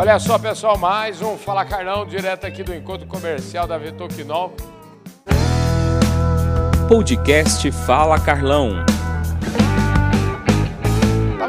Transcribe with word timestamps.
Olha 0.00 0.18
só, 0.18 0.38
pessoal, 0.38 0.78
mais 0.78 1.20
um 1.20 1.36
Fala 1.36 1.62
Carlão, 1.62 2.06
direto 2.06 2.46
aqui 2.46 2.62
do 2.62 2.74
encontro 2.74 3.06
comercial 3.06 3.66
da 3.66 3.76
Vetoquinol. 3.76 4.54
Podcast 6.88 7.70
Fala 7.70 8.18
Carlão. 8.18 8.82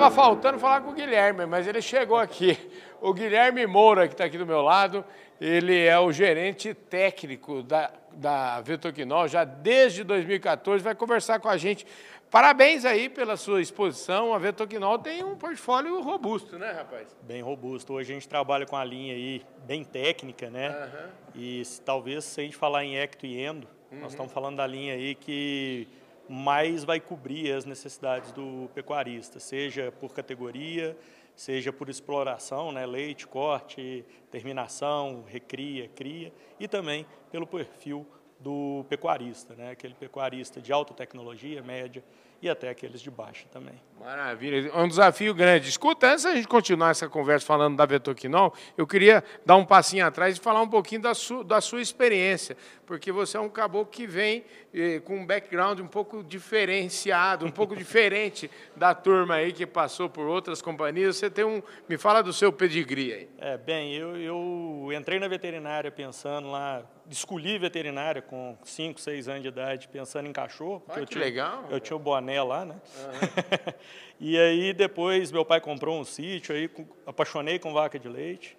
Tava 0.02 0.16
faltando 0.16 0.58
falar 0.58 0.82
com 0.82 0.90
o 0.90 0.94
Guilherme, 0.94 1.46
mas 1.46 1.68
ele 1.68 1.80
chegou 1.80 2.18
aqui. 2.18 2.58
O 3.00 3.14
Guilherme 3.14 3.68
Moura, 3.68 4.08
que 4.08 4.16
está 4.16 4.26
aqui 4.26 4.36
do 4.36 4.48
meu 4.48 4.64
lado, 4.64 5.06
ele 5.40 5.86
é 5.86 6.00
o 6.00 6.12
gerente 6.12 6.74
técnico 6.74 7.62
da, 7.62 7.92
da 8.12 8.62
Vetoquinol 8.62 9.28
já 9.28 9.44
desde 9.44 10.04
2014, 10.04 10.84
vai 10.84 10.96
conversar 10.96 11.40
com 11.40 11.48
a 11.48 11.56
gente 11.56 11.86
Parabéns 12.32 12.86
aí 12.86 13.10
pela 13.10 13.36
sua 13.36 13.62
exposição. 13.62 14.34
A 14.34 14.38
Vetoquinol 14.40 14.98
tem 14.98 15.22
um 15.22 15.36
portfólio 15.36 16.02
robusto, 16.02 16.58
né, 16.58 16.72
rapaz? 16.72 17.14
Bem 17.24 17.42
robusto. 17.42 17.94
Hoje 17.94 18.14
a 18.14 18.16
gente 18.16 18.28
trabalha 18.28 18.66
com 18.66 18.78
a 18.78 18.86
linha 18.86 19.14
aí 19.14 19.44
bem 19.66 19.84
técnica, 19.84 20.50
né? 20.50 20.70
Uhum. 20.70 21.10
E 21.36 21.62
talvez 21.84 22.24
se 22.24 22.40
a 22.40 22.44
gente 22.46 22.56
falar 22.56 22.86
em 22.86 22.98
ecto 22.98 23.26
e 23.26 23.38
endo, 23.38 23.68
uhum. 23.92 24.00
nós 24.00 24.14
estamos 24.14 24.32
falando 24.32 24.56
da 24.56 24.66
linha 24.66 24.94
aí 24.94 25.14
que 25.14 25.90
mais 26.32 26.86
vai 26.86 27.00
cobrir 27.00 27.52
as 27.52 27.66
necessidades 27.66 28.32
do 28.32 28.70
pecuarista, 28.74 29.38
seja 29.38 29.92
por 29.92 30.14
categoria, 30.14 30.98
seja 31.36 31.74
por 31.74 31.90
exploração, 31.90 32.72
né, 32.72 32.86
leite, 32.86 33.28
corte, 33.28 34.06
terminação, 34.30 35.26
recria, 35.28 35.90
cria, 35.90 36.32
e 36.58 36.68
também 36.68 37.06
pelo 37.30 37.46
perfil 37.46 38.08
do 38.40 38.86
pecuarista, 38.90 39.54
né? 39.56 39.72
aquele 39.72 39.94
pecuarista 39.94 40.60
de 40.62 40.74
alta 40.74 40.94
tecnologia, 40.94 41.62
média 41.62 42.04
e 42.42 42.50
até 42.50 42.70
aqueles 42.70 43.02
de 43.02 43.12
baixa 43.12 43.46
também. 43.52 43.76
Maravilha, 44.00 44.72
é 44.74 44.78
um 44.78 44.88
desafio 44.88 45.32
grande. 45.32 45.70
Escuta, 45.70 46.12
antes 46.12 46.24
da 46.24 46.34
gente 46.34 46.48
continuar 46.48 46.90
essa 46.90 47.08
conversa 47.08 47.46
falando 47.46 47.78
da 47.78 47.86
Vetoquinol, 47.86 48.52
eu 48.76 48.88
queria 48.88 49.24
dar 49.46 49.56
um 49.58 49.66
passinho 49.66 50.04
atrás 50.06 50.38
e 50.38 50.40
falar 50.40 50.62
um 50.62 50.68
pouquinho 50.68 51.02
da, 51.02 51.14
su, 51.14 51.44
da 51.44 51.62
sua 51.62 51.82
experiência, 51.82 52.58
porque 52.88 53.12
você 53.12 53.38
é 53.38 53.40
um 53.40 53.48
caboclo 53.48 53.92
que 53.92 54.08
vem 54.08 54.44
eh, 54.74 55.00
com 55.02 55.18
um 55.18 55.26
background 55.26 55.80
um 55.82 55.88
pouco 55.88 56.24
diferenciado, 56.24 57.46
um 57.46 57.52
pouco 57.52 57.76
diferente 57.78 58.50
da 58.76 58.96
turma 58.96 59.36
aí 59.36 59.54
que 59.54 59.68
passou 59.68 60.10
por 60.10 60.26
outras 60.26 60.64
companhias. 60.64 61.18
Você 61.18 61.30
tem 61.30 61.46
um, 61.46 61.62
me 61.88 61.96
fala 61.96 62.24
do 62.24 62.34
seu 62.34 62.52
pedigree 62.52 63.14
aí. 63.14 63.30
É, 63.38 63.56
bem, 63.56 63.94
eu, 63.94 64.18
eu 64.18 64.90
entrei 64.94 65.20
na 65.20 65.28
veterinária 65.28 65.92
pensando 65.92 66.50
lá 66.50 66.84
escolhi 67.12 67.58
veterinária 67.58 68.22
com 68.22 68.58
5, 68.64 69.00
6 69.00 69.28
anos 69.28 69.42
de 69.42 69.48
idade, 69.50 69.88
pensando 69.88 70.28
em 70.28 70.32
cachorro. 70.32 70.84
Ah, 70.88 71.00
eu 71.00 71.06
que 71.06 71.14
tinha, 71.14 71.24
legal. 71.24 71.66
Eu 71.70 71.80
tinha 71.80 71.96
o 71.96 72.00
boné 72.00 72.31
lá, 72.40 72.64
né? 72.66 72.76
Uhum. 72.76 73.74
e 74.20 74.38
aí 74.38 74.74
depois 74.74 75.32
meu 75.32 75.44
pai 75.44 75.60
comprou 75.60 76.00
um 76.00 76.04
sítio, 76.04 76.56
aí 76.56 76.70
apaixonei 77.06 77.60
com 77.60 77.74
vaca 77.74 77.98
de 78.00 78.08
leite. 78.08 78.58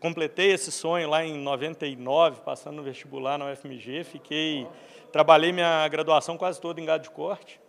Completei 0.00 0.52
esse 0.52 0.70
sonho 0.70 1.08
lá 1.08 1.24
em 1.24 1.36
99, 1.36 2.42
passando 2.42 2.76
no 2.76 2.82
vestibular 2.84 3.36
na 3.36 3.50
UFMG. 3.50 4.04
Fiquei, 4.04 4.66
trabalhei 5.10 5.52
minha 5.52 5.88
graduação 5.88 6.38
quase 6.38 6.60
toda 6.60 6.80
em 6.80 6.84
gado 6.84 7.02
de 7.02 7.10
corte. 7.10 7.60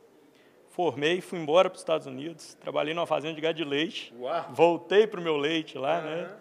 Formei, 0.70 1.22
fui 1.22 1.40
embora 1.40 1.70
para 1.70 1.76
os 1.76 1.82
Estados 1.82 2.06
Unidos. 2.06 2.54
Trabalhei 2.54 2.94
numa 2.94 3.08
fazenda 3.08 3.34
de 3.34 3.42
gado 3.42 3.58
de 3.58 3.64
leite. 3.64 4.14
Uau. 4.20 4.46
Voltei 4.52 5.08
para 5.08 5.20
o 5.20 5.24
meu 5.24 5.38
leite 5.38 5.78
lá, 5.78 5.98
uhum. 5.98 6.06
né? 6.06 6.32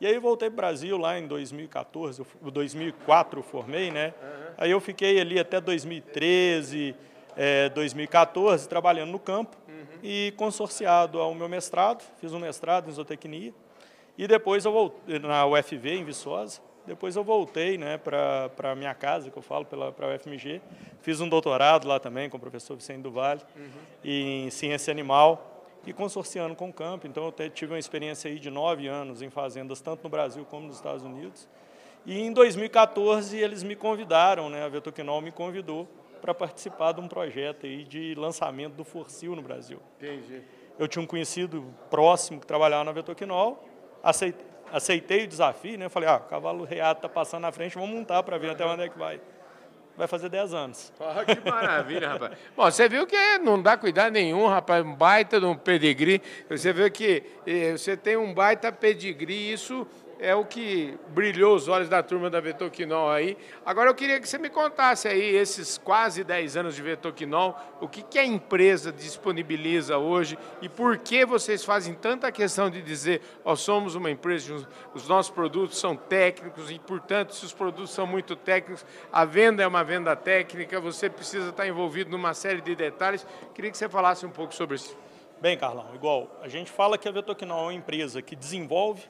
E 0.00 0.06
aí 0.06 0.18
voltei 0.18 0.50
para 0.50 0.54
o 0.54 0.56
Brasil 0.56 0.98
lá 0.98 1.18
em 1.18 1.26
2014, 1.26 2.22
2004 2.42 3.42
formei, 3.42 3.90
né? 3.90 4.12
Uhum. 4.20 4.54
Aí 4.58 4.70
eu 4.70 4.80
fiquei 4.80 5.18
ali 5.18 5.38
até 5.38 5.60
2013, 5.60 6.94
é, 7.36 7.68
2014 7.68 8.68
trabalhando 8.68 9.10
no 9.10 9.18
campo 9.18 9.56
uhum. 9.68 9.98
e 10.02 10.32
consorciado 10.36 11.20
ao 11.20 11.34
meu 11.34 11.48
mestrado, 11.48 12.02
fiz 12.20 12.32
um 12.32 12.38
mestrado 12.38 12.88
em 12.88 12.92
zootecnia 12.92 13.52
e 14.18 14.26
depois 14.26 14.64
eu 14.64 14.72
voltei 14.72 15.18
na 15.18 15.46
UFV 15.46 15.96
em 15.96 16.04
Viçosa. 16.04 16.60
Depois 16.86 17.16
eu 17.16 17.24
voltei, 17.24 17.76
né, 17.76 17.98
para 17.98 18.48
para 18.50 18.74
minha 18.74 18.94
casa, 18.94 19.28
que 19.30 19.36
eu 19.36 19.42
falo 19.42 19.64
para 19.64 20.06
a 20.06 20.14
UFMG. 20.14 20.62
Fiz 21.02 21.20
um 21.20 21.28
doutorado 21.28 21.86
lá 21.86 21.98
também 21.98 22.30
com 22.30 22.36
o 22.36 22.40
professor 22.40 22.76
Vicente 22.76 23.02
do 23.02 23.10
Vale 23.10 23.40
uhum. 23.56 23.68
em 24.04 24.50
ciência 24.50 24.90
animal 24.92 25.64
e 25.84 25.92
consorciando 25.92 26.54
com 26.54 26.68
o 26.68 26.72
campo. 26.72 27.06
Então, 27.06 27.32
eu 27.38 27.50
tive 27.50 27.72
uma 27.72 27.78
experiência 27.78 28.30
aí 28.30 28.38
de 28.38 28.50
nove 28.50 28.86
anos 28.86 29.20
em 29.20 29.30
fazendas, 29.30 29.80
tanto 29.80 30.04
no 30.04 30.08
Brasil 30.08 30.44
como 30.48 30.68
nos 30.68 30.76
Estados 30.76 31.02
Unidos. 31.02 31.48
E 32.04 32.20
em 32.20 32.32
2014, 32.32 33.36
eles 33.36 33.64
me 33.64 33.74
convidaram, 33.74 34.48
né, 34.48 34.64
a 34.64 34.68
Vetoquinol 34.68 35.20
me 35.20 35.32
convidou 35.32 35.88
para 36.26 36.34
participar 36.34 36.90
de 36.90 37.00
um 37.00 37.06
projeto 37.06 37.66
aí 37.66 37.84
de 37.84 38.14
lançamento 38.16 38.74
do 38.74 38.84
Forcil 38.84 39.36
no 39.36 39.42
Brasil. 39.42 39.80
Entendi. 39.96 40.42
Eu 40.76 40.88
tinha 40.88 41.00
um 41.00 41.06
conhecido 41.06 41.72
próximo 41.88 42.40
que 42.40 42.46
trabalhava 42.46 42.82
na 42.82 42.90
Vetoquinol, 42.90 43.64
aceitei, 44.02 44.44
aceitei 44.72 45.24
o 45.24 45.28
desafio, 45.28 45.78
né? 45.78 45.88
Falei, 45.88 46.08
ah, 46.08 46.16
o 46.16 46.28
cavalo 46.28 46.64
reato 46.64 46.98
está 46.98 47.08
passando 47.08 47.42
na 47.42 47.52
frente, 47.52 47.76
vamos 47.76 47.90
montar 47.90 48.24
para 48.24 48.36
ver 48.38 48.50
até 48.50 48.66
onde 48.66 48.82
é 48.82 48.88
que 48.88 48.98
vai 48.98 49.20
vai 49.96 50.06
fazer 50.06 50.28
10 50.28 50.52
anos. 50.52 50.92
Ah, 51.00 51.24
que 51.24 51.48
maravilha, 51.48 52.10
rapaz. 52.10 52.36
Bom, 52.54 52.64
você 52.64 52.86
viu 52.86 53.06
que 53.06 53.38
não 53.38 53.62
dá 53.62 53.78
cuidado 53.78 54.12
nenhum, 54.12 54.46
rapaz, 54.46 54.84
um 54.84 54.94
baita 54.94 55.40
de 55.40 55.46
um 55.46 55.56
pedigree. 55.56 56.20
Você 56.50 56.70
vê 56.70 56.90
que 56.90 57.22
eh, 57.46 57.72
você 57.72 57.96
tem 57.96 58.14
um 58.14 58.34
baita 58.34 58.70
pedigree, 58.70 59.52
isso 59.52 59.86
é 60.18 60.34
o 60.34 60.44
que 60.44 60.98
brilhou 61.08 61.54
os 61.54 61.68
olhos 61.68 61.88
da 61.88 62.02
turma 62.02 62.30
da 62.30 62.40
Vetoquinol 62.40 63.10
aí. 63.10 63.36
Agora 63.64 63.90
eu 63.90 63.94
queria 63.94 64.18
que 64.20 64.28
você 64.28 64.38
me 64.38 64.48
contasse 64.48 65.08
aí, 65.08 65.36
esses 65.36 65.78
quase 65.78 66.24
10 66.24 66.56
anos 66.56 66.74
de 66.74 66.82
Vetoquinol, 66.82 67.56
o 67.80 67.88
que, 67.88 68.02
que 68.02 68.18
a 68.18 68.24
empresa 68.24 68.92
disponibiliza 68.92 69.98
hoje 69.98 70.38
e 70.62 70.68
por 70.68 70.98
que 70.98 71.24
vocês 71.24 71.64
fazem 71.64 71.94
tanta 71.94 72.32
questão 72.32 72.70
de 72.70 72.80
dizer, 72.80 73.20
oh, 73.44 73.56
somos 73.56 73.94
uma 73.94 74.10
empresa, 74.10 74.66
os 74.94 75.08
nossos 75.08 75.30
produtos 75.30 75.78
são 75.78 75.94
técnicos 75.94 76.70
e, 76.70 76.78
portanto, 76.78 77.34
se 77.34 77.44
os 77.44 77.52
produtos 77.52 77.90
são 77.90 78.06
muito 78.06 78.34
técnicos, 78.34 78.84
a 79.12 79.24
venda 79.24 79.62
é 79.62 79.66
uma 79.66 79.84
venda 79.84 80.16
técnica, 80.16 80.80
você 80.80 81.10
precisa 81.10 81.50
estar 81.50 81.66
envolvido 81.66 82.10
numa 82.10 82.32
série 82.34 82.60
de 82.60 82.74
detalhes. 82.74 83.26
Queria 83.54 83.70
que 83.70 83.78
você 83.78 83.88
falasse 83.88 84.24
um 84.24 84.30
pouco 84.30 84.54
sobre 84.54 84.76
isso. 84.76 84.96
Bem, 85.40 85.58
Carlão, 85.58 85.94
igual, 85.94 86.40
a 86.40 86.48
gente 86.48 86.70
fala 86.70 86.96
que 86.96 87.06
a 87.06 87.12
Vetoquinol 87.12 87.60
é 87.60 87.62
uma 87.64 87.74
empresa 87.74 88.22
que 88.22 88.34
desenvolve 88.34 89.02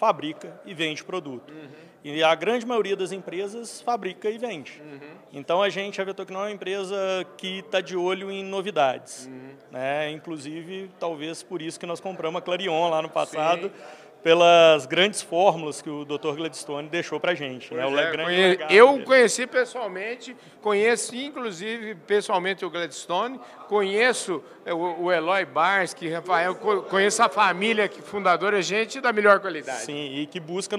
fabrica 0.00 0.58
e 0.64 0.72
vende 0.72 1.04
produto. 1.04 1.52
Uhum. 1.52 1.68
E 2.02 2.22
a 2.24 2.34
grande 2.34 2.64
maioria 2.64 2.96
das 2.96 3.12
empresas 3.12 3.82
fabrica 3.82 4.30
e 4.30 4.38
vende. 4.38 4.80
Uhum. 4.82 4.98
Então 5.30 5.62
a 5.62 5.68
gente, 5.68 6.00
a 6.00 6.04
Vetocnol 6.04 6.44
é 6.44 6.46
uma 6.46 6.52
empresa 6.52 6.96
que 7.36 7.58
está 7.58 7.82
de 7.82 7.94
olho 7.94 8.30
em 8.30 8.42
novidades. 8.42 9.26
Uhum. 9.26 9.50
Né? 9.70 10.10
Inclusive, 10.10 10.90
talvez 10.98 11.42
por 11.42 11.60
isso 11.60 11.78
que 11.78 11.84
nós 11.84 12.00
compramos 12.00 12.38
a 12.38 12.42
Clarion 12.42 12.88
lá 12.88 13.02
no 13.02 13.10
passado. 13.10 13.64
Sim 13.64 13.99
pelas 14.22 14.86
grandes 14.86 15.22
fórmulas 15.22 15.80
que 15.80 15.88
o 15.88 16.04
Dr. 16.04 16.34
Gladstone 16.36 16.88
deixou 16.88 17.18
para 17.18 17.32
a 17.32 17.34
gente. 17.34 17.72
Né? 17.72 17.82
É, 17.82 18.16
conhe... 18.16 18.58
Eu 18.68 18.92
dele. 18.92 19.04
conheci 19.04 19.46
pessoalmente, 19.46 20.36
conheço 20.60 21.14
inclusive 21.16 21.94
pessoalmente 22.06 22.64
o 22.64 22.70
Gladstone, 22.70 23.40
conheço 23.68 24.42
é, 24.64 24.74
o, 24.74 25.04
o 25.04 25.12
Eloy 25.12 25.44
Barsky, 25.44 26.08
Rafael, 26.08 26.54
conheço 26.54 27.22
a 27.22 27.28
família 27.28 27.88
que 27.88 28.02
fundadora, 28.02 28.60
gente 28.60 29.00
da 29.00 29.12
melhor 29.12 29.40
qualidade. 29.40 29.82
Sim, 29.82 30.14
e 30.14 30.26
que 30.26 30.38
busca 30.38 30.76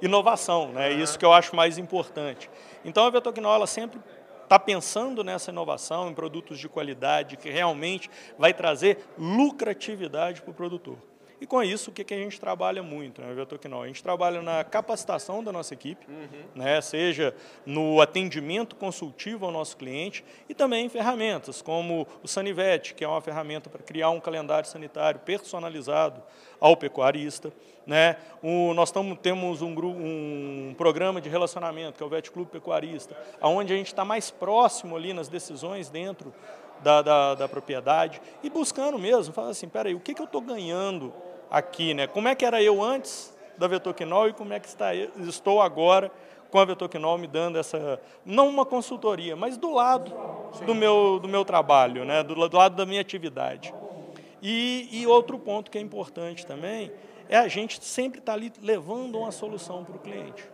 inovação, 0.00 0.72
né? 0.72 0.90
Uhum. 0.90 0.98
isso 0.98 1.18
que 1.18 1.24
eu 1.24 1.32
acho 1.32 1.54
mais 1.54 1.78
importante. 1.78 2.50
Então 2.84 3.06
a 3.06 3.54
ela 3.54 3.66
sempre 3.66 4.00
está 4.42 4.58
pensando 4.58 5.22
nessa 5.22 5.50
inovação, 5.50 6.10
em 6.10 6.14
produtos 6.14 6.58
de 6.58 6.68
qualidade, 6.68 7.36
que 7.36 7.48
realmente 7.48 8.10
vai 8.36 8.52
trazer 8.52 8.98
lucratividade 9.16 10.42
para 10.42 10.50
o 10.50 10.54
produtor. 10.54 10.98
E 11.42 11.46
com 11.46 11.60
isso, 11.60 11.90
o 11.90 11.92
que, 11.92 12.04
que 12.04 12.14
a 12.14 12.16
gente 12.16 12.38
trabalha 12.38 12.84
muito 12.84 13.20
né, 13.20 13.34
Vetoquinol? 13.34 13.82
A 13.82 13.88
gente 13.88 14.00
trabalha 14.00 14.40
na 14.40 14.62
capacitação 14.62 15.42
da 15.42 15.50
nossa 15.50 15.74
equipe, 15.74 16.06
uhum. 16.08 16.44
né, 16.54 16.80
seja 16.80 17.34
no 17.66 18.00
atendimento 18.00 18.76
consultivo 18.76 19.46
ao 19.46 19.50
nosso 19.50 19.76
cliente 19.76 20.24
e 20.48 20.54
também 20.54 20.88
ferramentas, 20.88 21.60
como 21.60 22.06
o 22.22 22.28
Sanivet, 22.28 22.94
que 22.94 23.02
é 23.02 23.08
uma 23.08 23.20
ferramenta 23.20 23.68
para 23.68 23.82
criar 23.82 24.10
um 24.10 24.20
calendário 24.20 24.68
sanitário 24.68 25.18
personalizado 25.18 26.22
ao 26.60 26.76
pecuarista. 26.76 27.52
Né? 27.84 28.18
O, 28.40 28.72
nós 28.72 28.92
tamo, 28.92 29.16
temos 29.16 29.62
um, 29.62 29.74
um, 29.76 30.74
programa 30.78 31.20
de 31.20 31.28
relacionamento, 31.28 31.96
que 31.96 32.04
é 32.04 32.06
o 32.06 32.08
Vet 32.08 32.30
Clube 32.30 32.52
Pecuarista, 32.52 33.16
onde 33.40 33.72
a 33.72 33.76
gente 33.76 33.88
está 33.88 34.04
mais 34.04 34.30
próximo 34.30 34.94
ali 34.94 35.12
nas 35.12 35.26
decisões 35.26 35.88
dentro 35.88 36.32
da, 36.82 37.02
da, 37.02 37.34
da 37.34 37.48
propriedade 37.48 38.22
e 38.44 38.48
buscando 38.48 38.96
mesmo, 38.96 39.34
falar 39.34 39.48
assim, 39.48 39.68
peraí, 39.68 39.92
o 39.92 39.98
que, 40.00 40.14
que 40.14 40.22
eu 40.22 40.26
estou 40.26 40.40
ganhando 40.40 41.12
aqui, 41.52 41.92
né? 41.92 42.06
Como 42.06 42.26
é 42.26 42.34
que 42.34 42.46
era 42.46 42.62
eu 42.62 42.82
antes 42.82 43.30
da 43.58 43.68
Vetoquinol 43.68 44.30
e 44.30 44.32
como 44.32 44.54
é 44.54 44.58
que 44.58 44.66
está, 44.66 44.94
estou 44.94 45.60
agora 45.60 46.10
com 46.50 46.58
a 46.58 46.64
Vetoquinol 46.64 47.18
me 47.18 47.26
dando 47.26 47.58
essa, 47.58 48.00
não 48.24 48.48
uma 48.48 48.64
consultoria, 48.64 49.36
mas 49.36 49.58
do 49.58 49.70
lado 49.70 50.10
do 50.64 50.74
meu, 50.74 51.18
do 51.20 51.28
meu 51.28 51.44
trabalho, 51.44 52.06
né? 52.06 52.22
do, 52.22 52.34
do 52.48 52.56
lado 52.56 52.74
da 52.74 52.86
minha 52.86 53.02
atividade. 53.02 53.72
E, 54.40 54.88
e, 54.90 55.06
outro 55.06 55.38
ponto 55.38 55.70
que 55.70 55.78
é 55.78 55.80
importante 55.80 56.44
também 56.44 56.90
é 57.28 57.36
a 57.36 57.46
gente 57.46 57.84
sempre 57.84 58.18
estar 58.18 58.32
tá 58.32 58.38
ali 58.38 58.50
levando 58.60 59.18
uma 59.18 59.30
solução 59.30 59.84
para 59.84 59.94
o 59.94 59.98
cliente. 59.98 60.44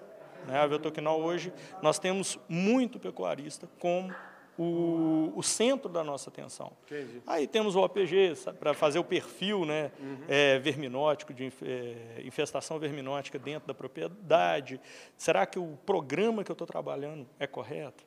Né? 0.46 0.58
A 0.58 0.66
Vetoquinol 0.66 1.22
hoje, 1.22 1.52
nós 1.80 1.98
temos 1.98 2.38
muito 2.48 2.98
pecuarista 2.98 3.68
como 3.78 4.14
o, 4.58 5.32
o 5.36 5.42
centro 5.42 5.88
da 5.88 6.02
nossa 6.02 6.30
atenção. 6.30 6.72
Entendi. 6.86 7.22
Aí 7.26 7.46
temos 7.46 7.76
o 7.76 7.80
OPG 7.82 8.34
para 8.58 8.74
fazer 8.74 8.98
o 8.98 9.04
perfil 9.04 9.64
né, 9.64 9.92
Uhum. 10.00 10.18
é, 10.28 10.58
verminótico, 10.58 11.32
de 11.32 11.52
é, 11.62 12.22
infestação 12.24 12.78
verminótica 12.78 13.38
dentro 13.38 13.66
da 13.68 13.74
propriedade. 13.74 14.80
Será 15.16 15.46
que 15.46 15.58
o 15.58 15.78
programa 15.86 16.42
que 16.42 16.50
eu 16.50 16.54
estou 16.54 16.66
trabalhando 16.66 17.26
é 17.38 17.46
correto? 17.46 18.06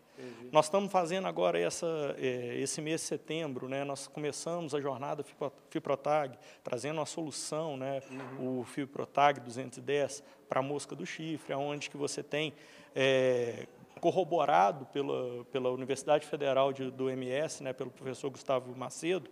Nós 0.52 0.66
estamos 0.66 0.92
fazendo 0.92 1.28
agora 1.28 1.58
essa, 1.58 1.88
é, 2.20 2.56
esse 2.60 2.80
mês 2.80 3.02
de 3.02 3.08
setembro, 3.08 3.68
né, 3.68 3.84
nós 3.84 4.06
começamos 4.06 4.76
a 4.76 4.80
jornada 4.80 5.24
Fipro- 5.24 5.52
Fiprotag, 5.72 6.38
trazendo 6.64 6.98
uma 7.00 7.08
solução, 7.08 7.76
né, 7.76 8.02
o 8.40 8.64
Fiprotag 8.64 9.40
210 9.40 10.22
para 10.48 10.60
a 10.60 10.64
mosca 10.64 10.96
do 10.96 11.08
chifre, 11.08 11.56
onde 11.56 11.90
que 11.90 11.98
você 11.98 12.22
tem 12.22 12.54
é, 12.94 13.66
corroborado 14.00 14.86
pela, 14.88 15.44
pela 15.46 15.70
Universidade 15.72 16.26
Federal 16.26 16.72
de- 16.72 16.90
do 16.92 17.10
MS, 17.10 17.64
né, 17.64 17.74
pelo 17.74 17.92
professor 17.92 18.30
Gustavo 18.30 18.76
Macedo, 18.76 19.30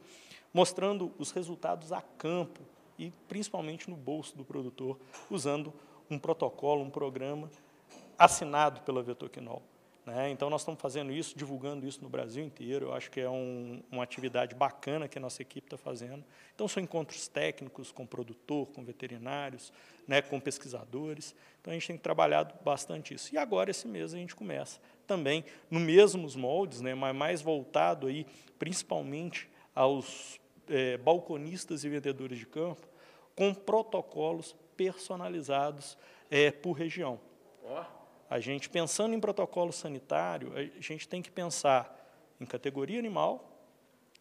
mostrando 0.53 1.11
os 1.17 1.31
resultados 1.31 1.91
a 1.91 2.01
campo 2.01 2.61
e 2.97 3.11
principalmente 3.27 3.89
no 3.89 3.95
bolso 3.95 4.37
do 4.37 4.43
produtor, 4.43 4.99
usando 5.29 5.73
um 6.09 6.19
protocolo, 6.19 6.83
um 6.83 6.89
programa 6.89 7.49
assinado 8.17 8.81
pela 8.81 9.01
Vetoquinol. 9.01 9.61
Né? 10.09 10.31
Então, 10.31 10.49
nós 10.49 10.61
estamos 10.61 10.81
fazendo 10.81 11.11
isso, 11.11 11.37
divulgando 11.37 11.87
isso 11.87 12.01
no 12.01 12.09
Brasil 12.09 12.43
inteiro. 12.43 12.87
Eu 12.87 12.93
acho 12.93 13.11
que 13.11 13.21
é 13.21 13.29
um, 13.29 13.81
uma 13.91 14.03
atividade 14.03 14.55
bacana 14.55 15.07
que 15.07 15.19
a 15.19 15.21
nossa 15.21 15.41
equipe 15.41 15.67
está 15.67 15.77
fazendo. 15.77 16.23
Então, 16.55 16.67
são 16.67 16.81
encontros 16.81 17.27
técnicos 17.27 17.91
com 17.91 18.07
produtor, 18.07 18.65
com 18.67 18.83
veterinários, 18.83 19.71
né, 20.07 20.19
com 20.19 20.39
pesquisadores. 20.39 21.35
Então, 21.61 21.71
a 21.71 21.75
gente 21.75 21.87
tem 21.87 21.97
trabalhado 21.97 22.55
bastante 22.63 23.13
isso. 23.13 23.33
E 23.35 23.37
agora, 23.37 23.69
esse 23.69 23.87
mês, 23.87 24.11
a 24.13 24.17
gente 24.17 24.35
começa 24.35 24.79
também 25.05 25.45
no 25.69 25.79
mesmos 25.79 26.35
moldes, 26.35 26.81
né, 26.81 26.95
mas 26.95 27.15
mais 27.15 27.41
voltado 27.41 28.07
aí, 28.07 28.25
principalmente 28.57 29.47
aos 29.75 30.39
eh, 30.67 30.97
balconistas 30.97 31.83
e 31.83 31.89
vendedores 31.89 32.39
de 32.39 32.47
campo, 32.47 32.87
com 33.35 33.53
protocolos 33.53 34.55
personalizados 34.75 35.97
eh, 36.31 36.51
por 36.51 36.73
região. 36.73 37.19
Ó, 37.63 37.98
A 38.29 38.39
gente, 38.39 38.69
pensando 38.69 39.15
em 39.15 39.19
protocolo 39.19 39.71
sanitário, 39.71 40.53
a 40.55 40.81
gente 40.81 41.07
tem 41.07 41.21
que 41.21 41.31
pensar 41.31 41.95
em 42.39 42.45
categoria 42.45 42.99
animal, 42.99 43.59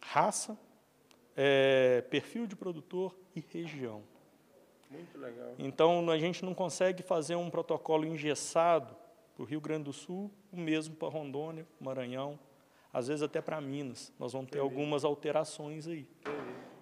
raça, 0.01 0.57
eh, 1.37 2.03
perfil 2.09 2.47
de 2.47 2.55
produtor 2.55 3.15
e 3.35 3.39
região. 3.39 4.03
muito 4.89 5.17
legal. 5.19 5.53
Então, 5.59 6.09
a 6.09 6.17
gente 6.17 6.43
não 6.43 6.55
consegue 6.55 7.03
fazer 7.03 7.35
um 7.35 7.49
protocolo 7.49 8.05
engessado 8.05 8.95
para 9.35 9.43
o 9.43 9.45
Rio 9.45 9.61
Grande 9.61 9.83
do 9.83 9.93
Sul, 9.93 10.31
o 10.51 10.57
mesmo 10.57 10.95
para 10.95 11.07
Rondônia, 11.07 11.67
Maranhão, 11.79 12.39
às 12.91 13.07
vezes 13.07 13.21
até 13.21 13.39
para 13.39 13.61
Minas. 13.61 14.11
Nós 14.17 14.33
vamos 14.33 14.49
ter 14.49 14.59
algumas 14.59 15.05
alterações 15.05 15.87
aí. 15.87 16.07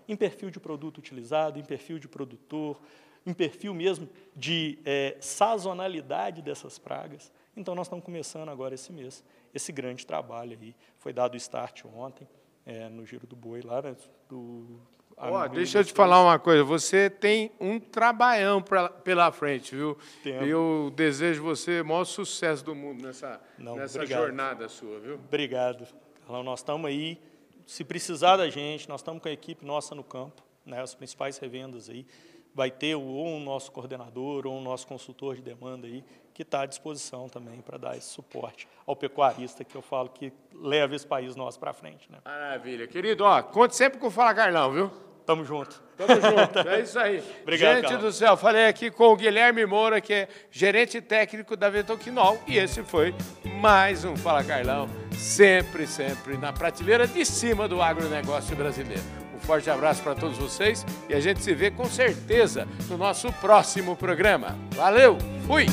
Em 0.07 0.15
perfil 0.15 0.49
de 0.49 0.59
produto 0.59 0.99
utilizado, 0.99 1.59
em 1.59 1.65
perfil 1.65 1.99
de 1.99 2.07
produtor, 2.07 2.81
em 3.27 3.33
perfil 3.33 3.73
mesmo 3.73 4.09
de 4.33 4.79
eh, 4.85 5.17
sazonalidade 5.19 6.41
dessas 6.41 6.79
pragas. 6.79 7.29
Então, 7.55 7.75
nós 7.75 7.87
estamos 7.87 8.05
começando 8.05 8.47
agora 8.47 8.73
esse 8.73 8.93
mês, 8.93 9.23
esse 9.53 9.71
grande 9.71 10.07
trabalho 10.07 10.57
aí. 10.61 10.73
Foi 10.97 11.11
dado 11.11 11.33
o 11.33 11.37
start 11.37 11.83
ontem, 11.85 12.25
eh, 12.65 12.87
no 12.87 13.05
Giro 13.05 13.27
do 13.27 13.35
Boi, 13.35 13.61
lá 13.61 13.81
né, 13.81 13.95
do... 14.29 14.79
Amigo 15.17 15.55
deixa 15.55 15.79
eu 15.79 15.83
te 15.83 15.93
falar 15.93 16.21
uma 16.21 16.37
coisa. 16.37 16.63
Você 16.63 17.09
tem 17.09 17.51
um 17.59 17.79
trabalhão 17.79 18.61
pra, 18.61 18.87
pela 18.87 19.31
frente, 19.31 19.75
viu? 19.75 19.97
Tempo. 20.23 20.45
Eu 20.45 20.93
desejo 20.95 21.41
você 21.41 21.81
o 21.81 21.85
maior 21.85 22.05
sucesso 22.05 22.63
do 22.63 22.75
mundo 22.75 23.03
nessa, 23.03 23.41
Não, 23.57 23.75
nessa 23.75 23.97
obrigado. 23.97 24.21
jornada 24.21 24.69
sua, 24.69 24.99
viu? 24.99 25.15
Obrigado. 25.15 25.87
Carlão. 26.21 26.43
Nós 26.43 26.59
estamos 26.59 26.87
aí. 26.87 27.19
Se 27.65 27.83
precisar 27.83 28.37
da 28.37 28.47
gente, 28.47 28.87
nós 28.87 29.01
estamos 29.01 29.19
com 29.19 29.27
a 29.27 29.31
equipe 29.31 29.65
nossa 29.65 29.95
no 29.95 30.03
campo, 30.03 30.43
né, 30.63 30.79
as 30.81 30.93
principais 30.93 31.39
revendas 31.39 31.89
aí. 31.89 32.05
Vai 32.55 32.71
ter 32.71 32.95
o- 32.95 33.01
ou 33.01 33.27
um 33.27 33.39
nosso 33.39 33.71
coordenador 33.71 34.47
ou 34.47 34.53
um 34.57 34.61
nosso 34.61 34.87
consultor 34.87 35.35
de 35.35 35.41
demanda 35.41 35.85
aí, 35.87 36.03
que 36.33 36.41
está 36.43 36.61
à 36.61 36.65
disposição 36.65 37.27
também 37.29 37.61
para 37.61 37.77
dar 37.77 37.97
esse 37.97 38.07
suporte 38.09 38.67
ao 38.85 38.95
pecuarista, 38.95 39.63
que 39.63 39.75
eu 39.75 39.81
falo 39.81 40.09
que 40.09 40.31
leva 40.53 40.95
esse 40.95 41.05
país 41.05 41.35
nosso 41.35 41.59
para 41.59 41.73
frente. 41.73 42.11
Né? 42.11 42.19
Maravilha. 42.25 42.87
Querido, 42.87 43.23
ó, 43.23 43.41
conte 43.41 43.75
sempre 43.75 43.99
com 43.99 44.07
o 44.07 44.11
Fala 44.11 44.33
Carlão, 44.33 44.71
viu? 44.71 44.91
Tamo 45.25 45.43
junto. 45.43 45.83
Tamo 45.97 46.13
junto. 46.21 46.59
É 46.69 46.79
isso 46.79 46.97
aí. 46.97 47.21
Obrigado, 47.41 47.75
Gente 47.75 47.83
Carlos. 47.89 48.03
do 48.03 48.11
céu, 48.13 48.37
falei 48.37 48.67
aqui 48.67 48.89
com 48.89 49.05
o 49.11 49.15
Guilherme 49.17 49.65
Moura, 49.65 49.99
que 49.99 50.13
é 50.13 50.27
gerente 50.49 51.01
técnico 51.01 51.57
da 51.57 51.69
Vetoquinol. 51.69 52.39
E 52.47 52.57
esse 52.57 52.81
foi 52.81 53.13
mais 53.59 54.05
um 54.05 54.15
Fala 54.15 54.41
Carlão, 54.43 54.87
sempre, 55.11 55.85
sempre 55.85 56.37
na 56.37 56.53
prateleira 56.53 57.05
de 57.05 57.25
cima 57.25 57.67
do 57.67 57.81
agronegócio 57.81 58.55
brasileiro. 58.55 59.03
Forte 59.47 59.69
abraço 59.69 60.03
para 60.03 60.13
todos 60.13 60.37
vocês 60.37 60.85
e 61.07 61.13
a 61.13 61.21
gente 61.21 61.41
se 61.41 61.55
vê 61.55 61.71
com 61.71 61.85
certeza 61.85 62.67
no 62.89 62.97
nosso 62.97 63.31
próximo 63.31 63.95
programa. 63.95 64.57
Valeu, 64.75 65.17
fui! 65.47 65.67